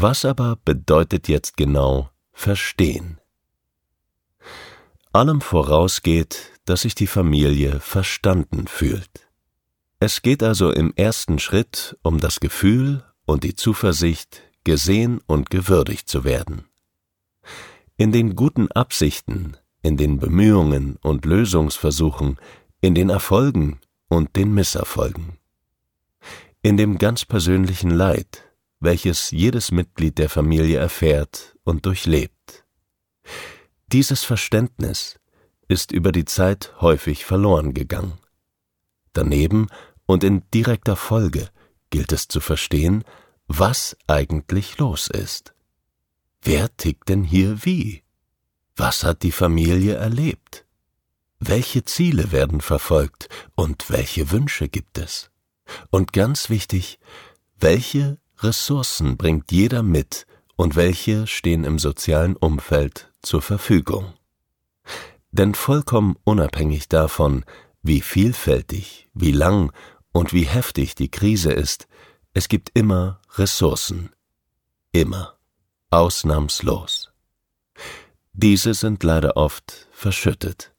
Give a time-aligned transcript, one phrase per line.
[0.00, 3.18] Was aber bedeutet jetzt genau verstehen?
[5.12, 9.28] Allem vorausgeht, dass sich die Familie verstanden fühlt.
[9.98, 16.08] Es geht also im ersten Schritt um das Gefühl und die Zuversicht, gesehen und gewürdigt
[16.08, 16.66] zu werden.
[17.96, 22.38] In den guten Absichten, in den Bemühungen und Lösungsversuchen,
[22.80, 25.38] in den Erfolgen und den Misserfolgen.
[26.62, 28.47] In dem ganz persönlichen Leid,
[28.80, 32.64] welches jedes Mitglied der Familie erfährt und durchlebt.
[33.88, 35.18] Dieses Verständnis
[35.66, 38.18] ist über die Zeit häufig verloren gegangen.
[39.12, 39.68] Daneben
[40.06, 41.48] und in direkter Folge
[41.90, 43.04] gilt es zu verstehen,
[43.46, 45.54] was eigentlich los ist.
[46.42, 48.02] Wer tickt denn hier wie?
[48.76, 50.64] Was hat die Familie erlebt?
[51.40, 55.30] Welche Ziele werden verfolgt und welche Wünsche gibt es?
[55.90, 56.98] Und ganz wichtig,
[57.58, 64.14] welche Ressourcen bringt jeder mit und welche stehen im sozialen Umfeld zur Verfügung?
[65.32, 67.44] Denn vollkommen unabhängig davon,
[67.82, 69.72] wie vielfältig, wie lang
[70.12, 71.88] und wie heftig die Krise ist,
[72.32, 74.10] es gibt immer Ressourcen.
[74.92, 75.36] Immer.
[75.90, 77.10] Ausnahmslos.
[78.32, 80.72] Diese sind leider oft verschüttet.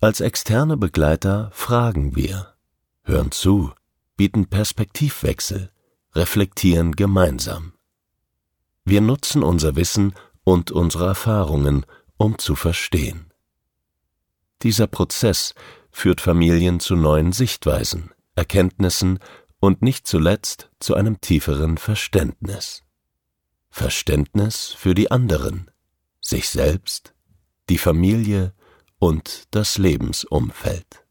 [0.00, 2.54] Als externe Begleiter fragen wir,
[3.04, 3.72] hören zu,
[4.16, 5.70] bieten Perspektivwechsel,
[6.14, 7.72] reflektieren gemeinsam.
[8.84, 13.32] Wir nutzen unser Wissen und unsere Erfahrungen, um zu verstehen.
[14.62, 15.54] Dieser Prozess
[15.90, 19.18] führt Familien zu neuen Sichtweisen, Erkenntnissen
[19.60, 22.82] und nicht zuletzt zu einem tieferen Verständnis.
[23.70, 25.70] Verständnis für die anderen,
[26.20, 27.14] sich selbst,
[27.68, 28.52] die Familie
[28.98, 31.04] und das Lebensumfeld.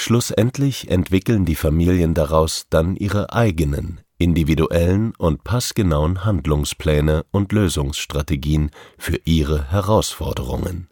[0.00, 9.18] Schlussendlich entwickeln die Familien daraus dann ihre eigenen, individuellen und passgenauen Handlungspläne und Lösungsstrategien für
[9.24, 10.88] ihre Herausforderungen.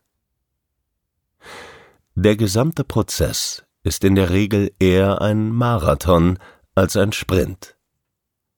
[2.17, 6.41] Der gesamte Prozess ist in der Regel eher ein Marathon
[6.75, 7.77] als ein Sprint.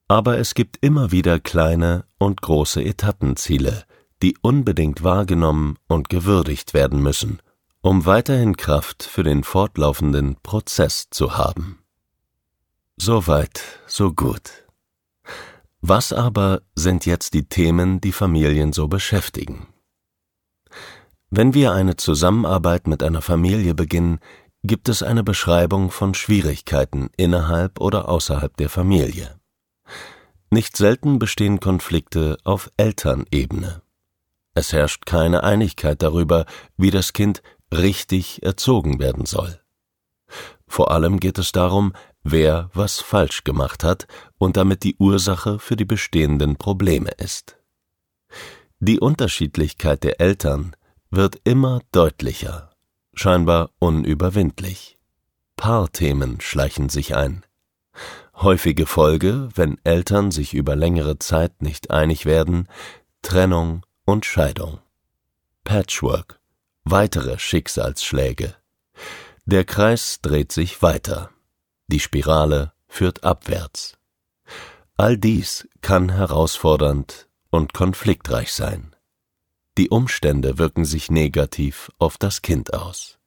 [0.07, 3.83] Aber es gibt immer wieder kleine und große Etappenziele,
[4.23, 7.39] die unbedingt wahrgenommen und gewürdigt werden müssen,
[7.81, 11.79] um weiterhin Kraft für den fortlaufenden Prozess zu haben.
[12.97, 14.51] Soweit, so gut.
[15.81, 19.67] Was aber sind jetzt die Themen, die Familien so beschäftigen?
[21.29, 24.19] Wenn wir eine Zusammenarbeit mit einer Familie beginnen,
[24.63, 29.39] gibt es eine Beschreibung von Schwierigkeiten innerhalb oder außerhalb der Familie.
[30.51, 33.81] Nicht selten bestehen Konflikte auf Elternebene.
[34.55, 36.45] Es herrscht keine Einigkeit darüber,
[36.75, 37.41] wie das Kind
[37.71, 39.59] richtig erzogen werden soll.
[40.67, 41.93] Vor allem geht es darum,
[42.23, 44.07] wer was falsch gemacht hat
[44.37, 47.57] und damit die Ursache für die bestehenden Probleme ist.
[48.79, 50.75] Die Unterschiedlichkeit der Eltern
[51.09, 52.71] wird immer deutlicher,
[53.13, 54.97] scheinbar unüberwindlich.
[55.55, 57.43] Paarthemen schleichen sich ein.
[58.35, 62.69] Häufige Folge, wenn Eltern sich über längere Zeit nicht einig werden,
[63.21, 64.79] Trennung und Scheidung.
[65.65, 66.38] Patchwork,
[66.91, 68.55] weitere Schicksalsschläge.
[69.45, 71.29] Der Kreis dreht sich weiter.
[71.87, 73.97] Die Spirale führt abwärts.
[74.97, 78.95] All dies kann herausfordernd und konfliktreich sein.
[79.77, 83.18] Die Umstände wirken sich negativ auf das Kind aus.